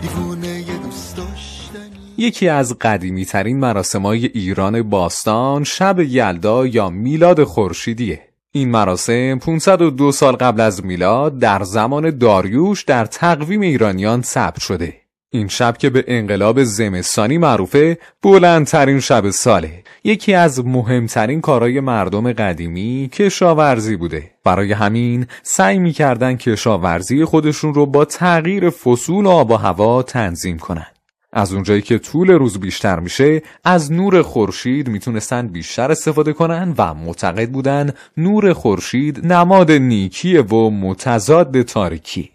دیوونه 0.00 0.62
دوست 0.82 1.16
داشتنی. 1.16 2.00
یکی 2.18 2.48
از 2.48 2.78
قدیمی 2.80 3.24
ترین 3.24 3.58
مراسمای 3.60 4.26
ایران 4.26 4.82
باستان 4.82 5.64
شب 5.64 6.00
یلدا 6.00 6.66
یا 6.66 6.90
میلاد 6.90 7.44
خورشیدیه. 7.44 8.20
این 8.52 8.70
مراسم 8.70 9.38
502 9.38 10.12
سال 10.12 10.36
قبل 10.36 10.60
از 10.60 10.84
میلاد 10.84 11.38
در 11.38 11.62
زمان 11.62 12.18
داریوش 12.18 12.82
در 12.82 13.04
تقویم 13.04 13.60
ایرانیان 13.60 14.22
ثبت 14.22 14.60
شده. 14.60 14.99
این 15.32 15.48
شب 15.48 15.76
که 15.78 15.90
به 15.90 16.04
انقلاب 16.08 16.62
زمستانی 16.64 17.38
معروفه 17.38 17.98
بلندترین 18.22 19.00
شب 19.00 19.30
ساله. 19.30 19.82
یکی 20.04 20.34
از 20.34 20.66
مهمترین 20.66 21.40
کارهای 21.40 21.80
مردم 21.80 22.32
قدیمی 22.32 23.08
کشاورزی 23.12 23.96
بوده. 23.96 24.30
برای 24.44 24.72
همین 24.72 25.26
سعی 25.42 25.78
می‌کردن 25.78 26.36
کشاورزی 26.36 27.24
خودشون 27.24 27.74
رو 27.74 27.86
با 27.86 28.04
تغییر 28.04 28.70
فصول 28.70 29.26
آب 29.26 29.50
و 29.50 29.56
هوا 29.56 30.02
تنظیم 30.02 30.58
کنن. 30.58 30.86
از 31.32 31.52
اونجایی 31.52 31.82
که 31.82 31.98
طول 31.98 32.30
روز 32.30 32.60
بیشتر 32.60 33.00
میشه 33.00 33.42
از 33.64 33.92
نور 33.92 34.22
خورشید 34.22 34.88
می‌تونستن 34.88 35.48
بیشتر 35.48 35.90
استفاده 35.90 36.32
کنن 36.32 36.74
و 36.78 36.94
معتقد 36.94 37.50
بودن 37.50 37.92
نور 38.16 38.52
خورشید 38.52 39.26
نماد 39.26 39.72
نیکیه 39.72 40.42
و 40.42 40.70
متضاد 40.70 41.62
تاریکی. 41.62 42.30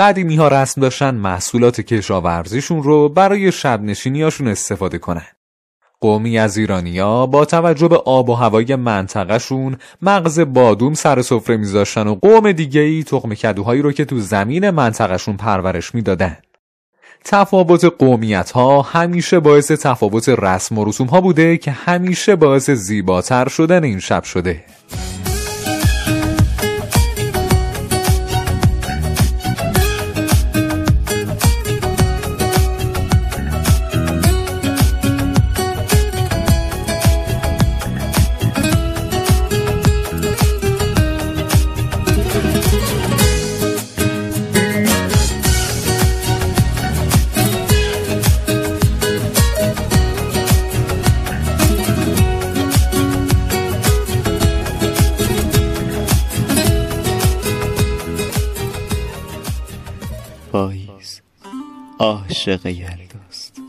قدیمی 0.00 0.36
ها 0.36 0.48
رسم 0.48 0.80
داشتن 0.80 1.14
محصولات 1.14 1.80
کشاورزیشون 1.80 2.82
رو 2.82 3.08
برای 3.08 3.52
شب 3.52 3.82
نشینیاشون 3.82 4.48
استفاده 4.48 4.98
کنن. 4.98 5.26
قومی 6.00 6.38
از 6.38 6.56
ایرانیا 6.56 7.26
با 7.26 7.44
توجه 7.44 7.88
به 7.88 7.96
آب 7.96 8.28
و 8.28 8.34
هوای 8.34 8.76
منطقهشون 8.76 9.76
مغز 10.02 10.40
بادوم 10.40 10.94
سر 10.94 11.22
سفره 11.22 11.56
میذاشتن 11.56 12.06
و 12.06 12.14
قوم 12.14 12.52
دیگه 12.52 12.80
ای 12.80 13.04
تخم 13.04 13.34
کدوهایی 13.34 13.82
رو 13.82 13.92
که 13.92 14.04
تو 14.04 14.20
زمین 14.20 14.70
منطقهشون 14.70 15.36
پرورش 15.36 15.94
می‌دادن. 15.94 16.36
تفاوت 17.24 17.84
قومیت 17.84 18.50
ها 18.50 18.82
همیشه 18.82 19.40
باعث 19.40 19.72
تفاوت 19.72 20.28
رسم 20.28 20.78
و 20.78 20.84
رسوم 20.84 21.06
ها 21.06 21.20
بوده 21.20 21.56
که 21.56 21.70
همیشه 21.70 22.36
باعث 22.36 22.70
زیباتر 22.70 23.48
شدن 23.48 23.84
این 23.84 23.98
شب 23.98 24.24
شده. 24.24 24.64
عاشق 62.40 62.66
یلداست 62.66 63.60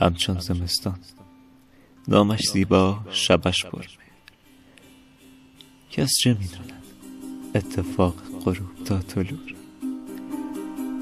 همچون 0.00 0.38
زمستان. 0.38 0.98
نامش 2.08 2.40
زیبا 2.52 3.00
شبش 3.10 3.66
پر. 3.66 3.84
کس 5.90 6.10
چه 6.20 6.34
می‌داند؟ 6.34 6.82
اتفاق 7.54 8.14
غروب 8.44 8.84
تا 8.84 8.98
طلوع 8.98 9.38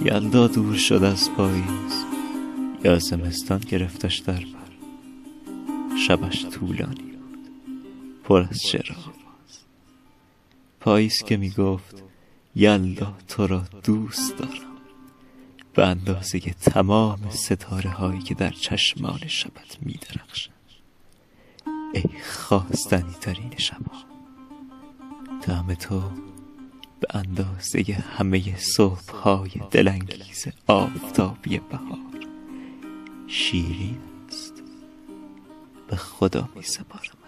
یلدا 0.05 0.47
دور 0.47 0.77
شد 0.77 1.03
از 1.03 1.31
پاییز. 1.31 2.05
یا 2.85 2.99
زمستان 2.99 3.59
گرفتش 3.59 4.19
در 4.19 4.33
بر. 4.33 4.73
شبش 6.07 6.47
طولانی 6.47 7.03
بود. 7.03 7.49
پر 8.25 8.47
از 8.51 8.63
چراغ. 8.63 9.13
پاییز 10.81 11.23
که 11.23 11.37
می‌گفت 11.37 12.03
یلدا 12.57 13.17
تو 13.29 13.47
را 13.47 13.63
دوست 13.85 14.37
دارم. 14.37 14.74
به 15.75 15.87
اندازه 15.87 16.41
تمام 16.41 17.31
ستاره 17.31 17.91
هایی 17.91 18.23
که 18.23 18.35
در 18.35 18.51
چشمان 18.51 19.27
شبت 19.27 19.79
می 19.83 19.93
درخشن. 19.93 20.51
ای 21.95 22.05
خواستنی 22.23 23.13
ترین 23.21 23.53
شما 23.57 24.05
دم 25.47 25.75
تو 25.75 26.01
به 27.01 27.07
اندازه 27.11 27.83
همه 28.17 28.59
صبح 28.59 29.11
های 29.11 29.51
دلانگیز 29.71 30.47
آفتابی 30.67 31.59
بهار. 31.59 32.27
شیرین 33.27 33.99
است. 34.29 34.63
به 35.89 35.97
خدا 35.97 36.49
می 36.57 36.63
سپارم. 36.63 37.19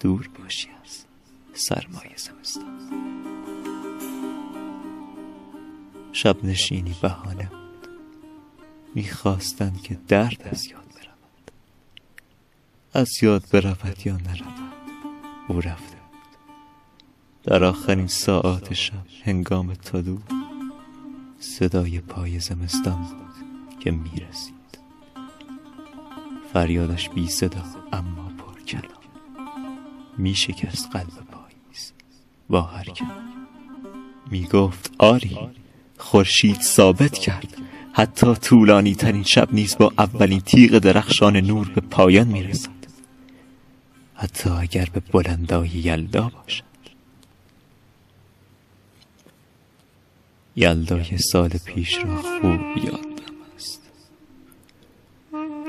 دور 0.00 0.30
باشی 0.38 0.68
از 0.84 1.04
سرمایه 1.54 2.16
زمستان. 2.16 3.27
شب 6.22 6.44
نشینی 6.44 6.94
بهانه. 7.02 7.44
بود 7.44 7.88
می‌خواستند 8.94 9.82
که 9.82 9.98
درد 10.08 10.48
از 10.50 10.66
یاد 10.66 10.84
برود. 10.84 11.50
از 12.92 13.08
یاد 13.22 13.44
برود 13.52 14.06
یا 14.06 14.16
نرود 14.16 14.72
او 15.48 15.60
رفته 15.60 15.96
بود. 15.96 16.38
در 17.42 17.64
آخرین 17.64 18.06
ساعات 18.06 18.74
شب 18.74 19.06
هنگام 19.24 19.74
تادو 19.74 20.18
صدای 21.40 22.00
پای 22.00 22.40
زمستان 22.40 23.02
بود 23.02 23.78
که 23.80 23.90
می‌رسید. 23.90 24.78
فریادش 26.52 27.08
بی 27.08 27.28
صدا 27.28 27.64
اما 27.92 28.32
پر 28.38 28.60
کلام. 28.60 29.02
می 30.18 30.34
شکست 30.34 30.90
قلب 30.92 31.26
پاییز. 31.30 31.92
با 32.48 32.62
هر 32.62 32.86
می 34.30 34.44
گفت 34.44 34.94
آری. 34.98 35.38
خورشید 35.98 36.60
ثابت 36.60 37.18
کرد. 37.18 37.54
حتی 37.92 38.34
طولانی 38.34 38.94
ترین 38.94 39.22
شب 39.22 39.48
نیز 39.52 39.76
با 39.78 39.92
اولین 39.98 40.40
تیغ 40.40 40.78
درخشان 40.78 41.36
نور 41.36 41.68
به 41.74 41.80
پایان 41.80 42.26
می 42.26 42.42
رسد 42.42 42.78
حتی 44.14 44.50
اگر 44.50 44.88
به 44.92 45.00
بلندای 45.00 45.68
یلدا 45.68 46.30
باشد. 46.34 46.64
یلدای 50.56 51.18
سال 51.18 51.48
پیش 51.48 51.98
را 52.04 52.16
خوب 52.16 52.60
یادم 52.84 53.36
است. 53.56 53.82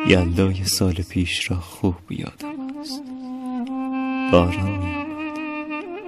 یلدای 0.08 0.66
سال 0.66 0.94
پیش 0.94 1.52
را 1.52 1.58
خوب 1.60 2.12
یادم 2.12 2.78
است. 2.82 3.02
باران 4.32 4.78
می 4.78 5.06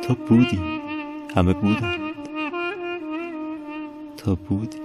تا 0.08 0.14
بودی. 0.14 0.60
همه 1.36 1.54
بودند 1.54 2.01
تا 4.24 4.36
بودی 4.36 4.78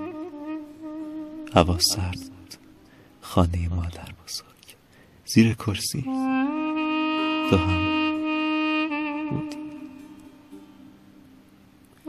هوا 1.55 1.79
سرد 1.79 2.18
بود. 2.18 2.55
خانه 3.20 3.68
مادر 3.68 4.09
بزرگ. 4.25 4.77
زیر 5.27 5.55
کرسی. 5.55 6.03
تو 7.51 7.57
هم 7.57 7.83
بودی. 9.31 9.57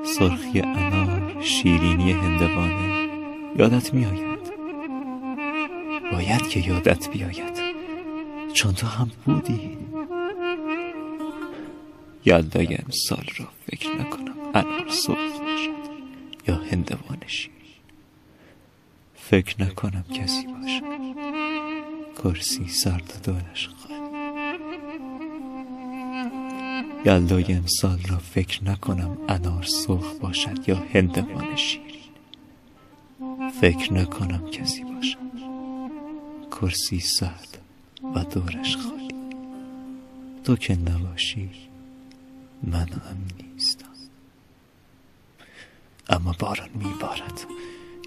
سرخی 0.04 0.62
انار 0.62 1.42
شیرینی 1.42 2.12
هندوانه. 2.12 3.10
یادت 3.58 3.94
میآید؟ 3.94 4.52
باید 6.12 6.48
که 6.50 6.60
یادت 6.60 7.10
بیاید. 7.10 7.58
چون 8.54 8.74
تو 8.74 8.88
هم 8.88 9.12
بودی. 9.26 9.78
یلدای 12.26 12.76
امسال 12.76 13.26
را 13.38 13.48
فکر 13.66 13.96
نکنم. 13.96 14.36
انار 14.54 14.90
سرخ 14.90 15.40
باشد 15.40 15.77
یا 16.48 16.56
هندوانه 16.56 17.28
شیرین 17.28 17.58
فکر 19.16 19.64
نکنم 19.64 20.06
کسی 20.14 20.48
باشد 20.48 20.84
کرسی 22.24 22.68
سرد 22.68 23.14
و 23.16 23.32
دلش 23.32 23.70
خالی 23.70 23.98
یلدای 27.06 27.54
امسال 27.54 28.00
را 28.10 28.18
فکر 28.18 28.64
نکنم 28.64 29.18
انار 29.30 29.64
سرخ 29.64 30.14
باشد 30.22 30.70
یا 30.70 30.84
هندوانه 30.94 31.56
شیرین 31.56 31.98
فکر 33.62 33.94
نکنم 33.94 34.50
کسی 34.50 34.84
باشد 34.84 35.18
کرسی 36.52 37.00
سرد 37.00 37.58
و 38.16 38.24
دورش 38.24 38.78
خالی 38.78 39.16
تو 40.44 40.56
که 40.56 40.76
نباشی 40.76 41.50
من 42.64 42.88
هم 42.88 43.18
نیستم 43.40 43.67
اما 46.10 46.36
باران 46.40 46.70
میبارد. 46.76 47.46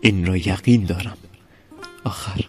این 0.02 0.26
را 0.26 0.36
یقین 0.36 0.84
دارم. 0.84 1.16
آخر 2.04 2.44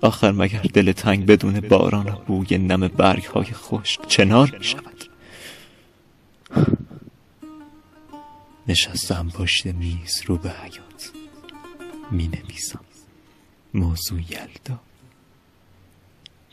آخر 0.00 0.32
مگر 0.32 0.60
دل 0.62 0.92
تنگ 0.92 1.26
بدون 1.26 1.60
باران 1.60 2.08
و 2.08 2.12
بوی 2.26 2.58
نم 2.58 2.88
برگ 2.88 3.24
های 3.24 3.44
خشک 3.44 4.06
چنار 4.06 4.56
می 4.58 4.64
شود 4.64 5.04
نشستم 8.68 9.28
پشت 9.28 9.66
میز 9.66 10.22
رو 10.26 10.36
به 10.36 10.50
حیات 10.50 11.12
می 12.10 12.28
نویسم 12.28 12.80
موضوع 13.74 14.20
یلدا. 14.20 14.80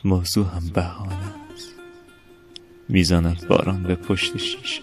موضوع 0.04 0.48
هم 0.48 0.68
بهانه 0.68 1.34
است. 1.54 1.70
می‌زند 2.90 3.48
باران 3.48 3.84
به 3.84 3.96
پشت 3.96 4.38
شیشه. 4.38 4.82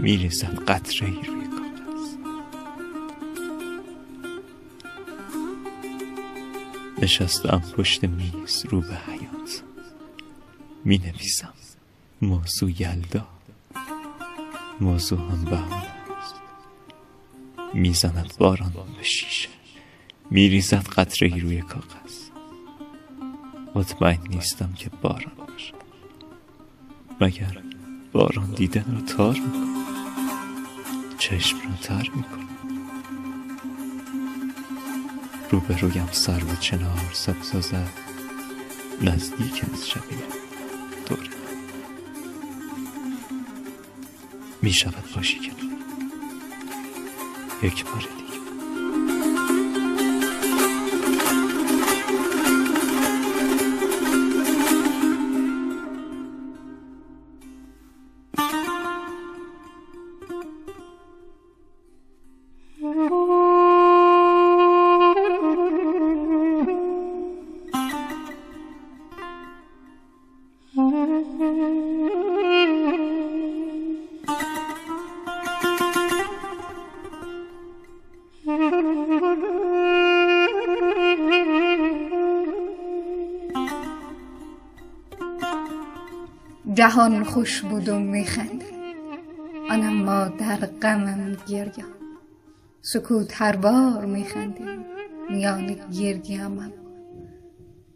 میریزد 0.00 0.64
قطره 0.68 1.08
ای 1.08 1.14
روی 1.14 1.63
نشستم 7.04 7.62
پشت 7.76 8.04
میز 8.04 8.66
رو 8.70 8.80
به 8.80 8.96
حیات 9.06 9.62
می 10.84 10.98
نویسم 10.98 11.52
موضوع 12.22 12.82
یلدا. 12.82 13.26
موضوع 14.80 15.18
هم 15.18 15.44
بهانه 15.44 15.74
است 15.74 16.34
می‌زند 17.74 18.34
باران 18.38 18.72
به 18.96 19.02
شیشه. 19.02 19.48
میریزد 20.30 20.88
قطره 20.88 21.28
ای 21.28 21.40
روی 21.40 21.62
کاغذ. 21.62 22.30
مطمئن 23.74 24.20
نیستم 24.28 24.72
که 24.72 24.90
باران 25.02 25.32
باشد 25.38 25.74
مگر 27.20 27.62
باران 28.12 28.50
دیدن 28.50 28.96
رو 28.96 29.00
تار 29.00 29.34
می‌کنه؟ 29.34 29.84
چشم 31.18 31.58
رو 31.58 31.76
تر 31.82 32.10
می‌کنه؟ 32.14 32.43
روبرویم 35.54 36.08
و 36.44 36.56
چنار 36.60 37.10
سبز 37.12 37.50
زد 37.50 37.92
نزدیک 39.02 39.64
از 39.72 39.88
شبیه 39.88 40.18
دوره. 41.06 41.28
می 44.62 44.72
شود 44.72 45.04
باشی 45.16 45.38
کنار. 45.38 45.78
یک 47.62 47.84
بار 47.84 48.00
دیگه 48.00 48.23
جهان 86.84 87.24
خوش 87.24 87.60
بود 87.60 87.88
و 87.88 87.98
میخندید 87.98 88.74
آن 89.70 89.92
ما 89.92 90.24
در 90.24 90.56
غمم 90.56 91.36
گریان. 91.48 91.94
سکوت 92.82 93.42
هر 93.42 93.56
بار 93.56 94.04
میخندیم 94.04 94.84
میان 95.30 95.76
گریه‌ام 96.00 96.72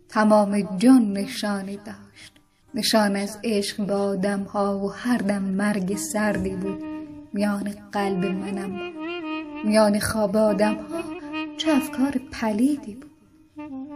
تمام 0.08 0.60
جان 0.60 1.12
نشانی 1.12 1.76
داشت. 1.76 2.32
نشان 2.74 3.16
از 3.16 3.38
عشق 3.44 3.86
به 3.86 3.94
آدم 3.94 4.42
ها 4.42 4.78
و 4.78 4.92
هر 4.92 5.18
دم 5.18 5.42
مرگ 5.42 5.96
سردی 5.96 6.56
بود. 6.56 6.82
میان 7.32 7.74
قلب 7.92 8.24
منم. 8.24 8.92
میان 9.64 9.98
خواب 9.98 10.36
آدم 10.36 10.74
ها 10.74 11.02
چه 11.56 11.72
افکار 11.72 12.20
پلیدی 12.32 12.94
بود. 12.94 13.10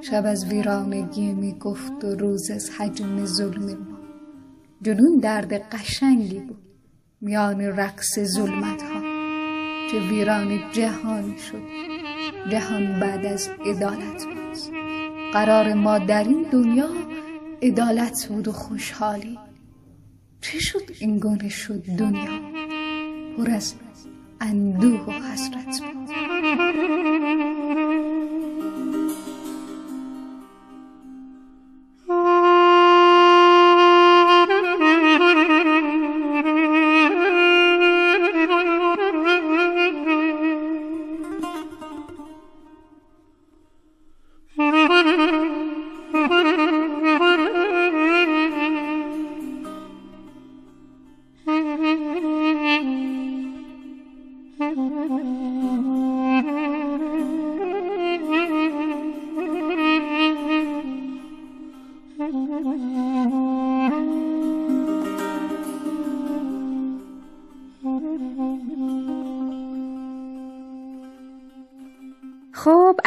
شب 0.03 0.27
از 0.27 0.47
ویرانگی 0.47 1.33
می 1.33 1.53
گفت 1.53 2.05
و 2.05 2.15
روز 2.15 2.51
از 2.51 2.71
حجم 2.71 3.25
ظلم 3.25 3.92
جنون 4.83 5.19
درد 5.19 5.53
قشنگی 5.53 6.41
بود. 6.41 6.63
میان 7.21 7.61
رقص 7.61 8.19
ظلمت 8.19 8.83
ها 8.83 9.01
چه 9.91 10.09
ویران 10.09 10.73
جهانی 10.73 11.39
شد. 11.39 11.63
جهان 12.51 13.01
بعد 13.01 13.27
از 13.27 13.51
عدالت 13.67 14.25
بود. 14.25 14.59
قرار 15.33 15.75
ما 15.75 15.99
در 15.99 16.25
این 16.25 16.47
دنیا 16.53 16.89
عدالت 17.63 18.27
بود 18.29 18.49
و 18.49 18.53
خوشحالی. 18.53 19.39
چه 20.41 20.59
شد 20.59 20.91
این 21.01 21.19
گونه 21.19 21.49
شد 21.49 21.83
دنیا؟ 21.99 22.41
پر 23.37 23.51
از 23.51 23.75
اندوه 24.41 25.01
و 25.01 25.11
حسرت 25.11 25.81
بود. 25.81 26.09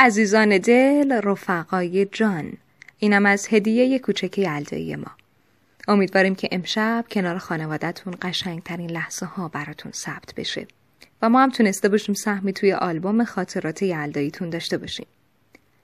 عزیزان 0.05 0.57
دل 0.57 1.21
رفقای 1.23 2.05
جان. 2.05 2.53
اینم 2.99 3.25
از 3.25 3.47
هدیه 3.51 3.99
کوچک 3.99 4.37
یلدایی 4.37 4.95
ما. 4.95 5.11
امیدواریم 5.87 6.35
که 6.35 6.49
امشب 6.51 7.05
کنار 7.11 7.37
خانوادتون 7.37 8.15
قشنگترین 8.21 8.91
لحظه 8.91 9.25
ها 9.25 9.47
براتون 9.47 9.91
ثبت 9.91 10.33
بشه. 10.35 10.67
و 11.21 11.29
ما 11.29 11.43
هم 11.43 11.49
تونسته 11.49 11.89
باشیم 11.89 12.15
سهمی 12.15 12.53
توی 12.53 12.73
آلبوم 12.73 13.23
خاطرات 13.23 13.81
یلداییتون 13.81 14.49
داشته 14.49 14.77
باشیم. 14.77 15.07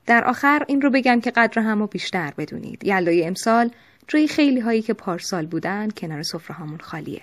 در 0.05 0.23
آخر 0.23 0.65
این 0.67 0.81
رو 0.81 0.89
بگم 0.89 1.21
که 1.21 1.31
قدر 1.31 1.61
همو 1.61 1.87
بیشتر 1.87 2.33
بدونید. 2.37 2.83
یلدای 2.83 3.25
امسال 3.25 3.69
جای 4.07 4.27
خیلی 4.27 4.59
هایی 4.59 4.81
که 4.81 4.93
پارسال 4.93 5.45
بودن 5.45 5.89
کنار 5.89 6.23
سفره 6.23 6.77
خالیه. 6.81 7.21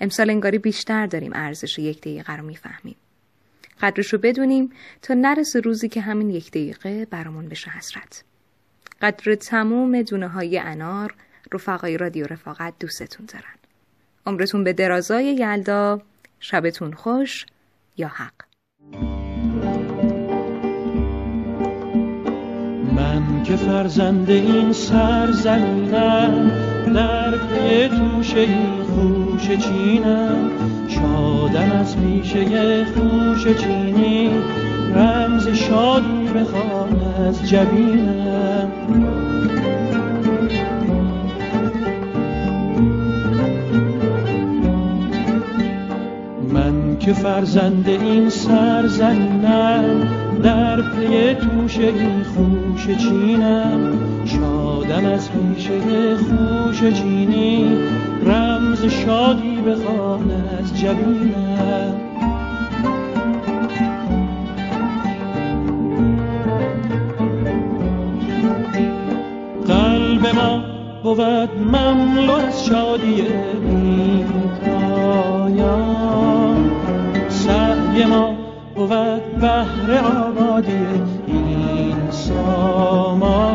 امسال 0.00 0.30
انگاری 0.30 0.58
بیشتر 0.58 1.06
داریم 1.06 1.32
ارزش 1.34 1.78
یک 1.78 2.00
دقیقه 2.00 2.36
رو 2.36 2.46
می‌فهمیم. 2.46 2.96
قدرش 3.80 4.12
رو 4.12 4.18
بدونیم 4.18 4.72
تا 5.02 5.14
نرسه 5.14 5.60
روزی 5.60 5.88
که 5.88 6.00
همین 6.00 6.30
یک 6.30 6.50
دقیقه 6.50 7.04
برامون 7.04 7.48
بشه 7.48 7.70
حسرت. 7.70 8.24
قدر 9.02 9.34
تموم 9.34 10.02
دونه 10.02 10.28
های 10.28 10.58
انار 10.58 11.14
رفقای 11.52 11.96
رادیو 11.96 12.26
رفاقت 12.26 12.74
دوستتون 12.80 13.26
دارن. 13.26 13.54
عمرتون 14.26 14.64
به 14.64 14.72
درازای 14.72 15.24
یلدا 15.24 16.02
شبتون 16.40 16.92
خوش 16.92 17.46
یا 17.96 18.08
حق. 18.08 18.32
من 22.96 23.42
که 23.42 23.56
فرزند 23.56 24.30
این 24.30 24.72
سرزمینم 24.72 26.50
در 26.94 27.38
پی 27.38 27.88
توشه 27.88 28.46
خوش 28.82 29.48
چینم 29.48 30.75
شادم 31.36 31.72
از 31.72 31.96
پیشه 31.96 32.84
خوش 32.84 33.46
چینی. 33.56 34.30
رمز 34.94 35.48
شادی 35.48 36.28
بخوان 36.34 37.02
از 37.28 37.48
جبینم 37.48 38.68
من 46.52 46.98
که 46.98 47.12
فرزند 47.12 47.88
این 47.88 48.28
سرزمینم 48.30 49.84
در 50.42 50.82
پی 50.82 51.34
توشه 51.34 51.82
این 51.82 52.22
خوش 52.22 52.96
چینم. 52.96 53.98
شادم 54.24 55.06
از 55.06 55.30
پیشه 55.30 56.16
خوش 56.16 56.80
چینی. 56.92 57.66
رمز 58.26 58.84
شادی 58.84 59.56
بخوان 59.56 60.30
از 60.30 60.80
جبینم 60.80 61.94
قلب 69.66 70.26
ما 70.34 70.64
بود 71.02 71.50
مملو 71.72 72.32
از 72.32 72.66
شادی 72.66 73.22
بی 73.22 74.24
پایان 74.64 76.70
سعی 77.28 78.04
ما 78.04 78.34
بود 78.74 78.90
بهر 79.40 80.04
آبادی 80.28 80.86
این 81.26 82.10
سامان. 82.10 83.46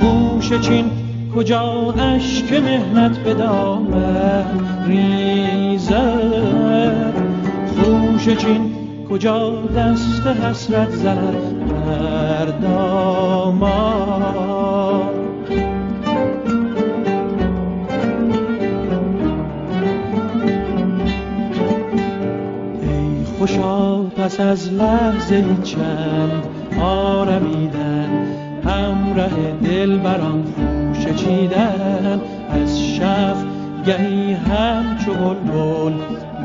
خوش 0.00 0.52
چین 0.52 0.99
کجا 1.34 1.94
اشک 1.98 2.52
مهنت 2.52 3.18
به 3.18 3.34
دامن 3.34 4.44
ریزد 4.86 6.00
خوش 7.66 8.28
چین 8.28 8.74
کجا 9.10 9.62
دست 9.76 10.26
حسرت 10.26 10.90
زند 10.90 11.74
بر 11.86 12.46
ای 22.82 23.24
خوشا 23.38 24.02
پس 24.02 24.40
از 24.40 24.72
لحظه 24.72 25.44
چند 25.62 26.46
آرمیدن 26.80 28.08
همراه 28.64 29.52
دل 29.62 29.98
بران 29.98 30.44
خوش 31.10 31.24
چیدن. 31.24 32.20
از 32.50 32.80
شف 32.80 33.44
گهی 33.86 34.32
همچو 34.32 35.14
بلبل 35.14 35.92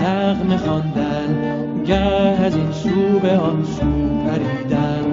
نغمه 0.01 0.58
خواندن. 0.58 1.38
گه 1.86 2.45
از 2.45 2.56
این 2.56 2.71
سو 2.71 3.19
به 3.19 3.38
آن 3.38 3.63
سو 3.63 3.86
پریدن. 4.25 5.06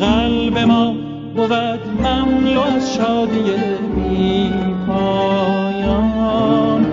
قلب 0.00 0.58
ما 0.58 0.94
بود 1.36 1.80
مملو 2.02 2.60
از 2.60 2.94
شادی 2.94 3.42
بی 3.96 4.52
پایان 4.86 6.86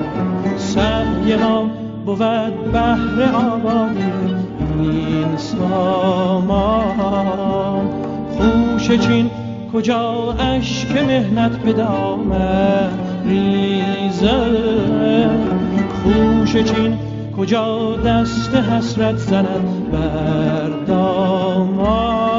سعی 0.58 1.36
ما 1.36 1.70
بود 2.06 2.72
بهر 2.72 3.36
آبادی 3.36 4.36
این 4.80 5.38
سامان 5.38 6.82
خوش 8.38 8.92
چین 8.92 9.30
کجا 9.74 10.36
اشک 10.40 10.92
مهنت 10.92 11.52
به 11.52 11.74
دامن 11.74 12.90
ریزد 13.26 14.32
خوش 16.04 16.58
چین 16.58 17.00
کجا 17.38 17.96
دست 18.06 18.56
حسرت 18.56 19.18
زند 19.18 19.92
بر 19.92 20.70
دامان؟ 20.88 22.31